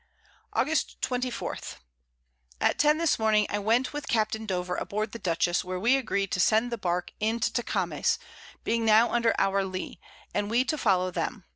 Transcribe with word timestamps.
August 0.53 0.99
24. 1.03 1.59
At 2.59 2.79
10 2.79 2.97
this 2.97 3.19
Morning, 3.19 3.45
I 3.51 3.59
went 3.59 3.93
with 3.93 4.07
Captain 4.07 4.47
Dover 4.47 4.75
aboard 4.75 5.11
the 5.11 5.19
Dutchess, 5.19 5.63
where 5.63 5.79
we 5.79 5.95
agreed 5.95 6.31
to 6.31 6.39
send 6.39 6.71
the 6.71 6.77
Bark 6.79 7.11
into 7.19 7.51
Tecames, 7.51 8.17
being 8.63 8.83
now 8.83 9.11
under 9.11 9.35
our 9.39 9.63
Lee, 9.63 9.99
and 10.33 10.49
we 10.49 10.63
to 10.65 10.75
follow 10.79 11.11
them. 11.11 11.43